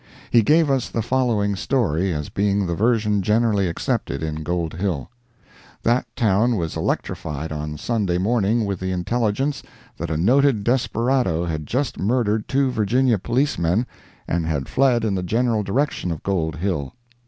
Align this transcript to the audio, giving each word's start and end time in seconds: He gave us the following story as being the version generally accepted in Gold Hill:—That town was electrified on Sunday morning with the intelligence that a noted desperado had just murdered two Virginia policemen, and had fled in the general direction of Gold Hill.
He 0.31 0.41
gave 0.41 0.71
us 0.71 0.89
the 0.89 1.03
following 1.03 1.55
story 1.55 2.11
as 2.11 2.29
being 2.29 2.65
the 2.65 2.73
version 2.73 3.21
generally 3.21 3.67
accepted 3.67 4.23
in 4.23 4.41
Gold 4.41 4.73
Hill:—That 4.73 6.07
town 6.15 6.55
was 6.55 6.75
electrified 6.75 7.51
on 7.51 7.77
Sunday 7.77 8.17
morning 8.17 8.65
with 8.65 8.79
the 8.79 8.91
intelligence 8.91 9.61
that 9.97 10.09
a 10.09 10.17
noted 10.17 10.63
desperado 10.63 11.45
had 11.45 11.67
just 11.67 11.99
murdered 11.99 12.47
two 12.47 12.71
Virginia 12.71 13.19
policemen, 13.19 13.85
and 14.27 14.47
had 14.47 14.67
fled 14.67 15.05
in 15.05 15.13
the 15.13 15.21
general 15.21 15.61
direction 15.61 16.09
of 16.09 16.23
Gold 16.23 16.55
Hill. 16.55 16.95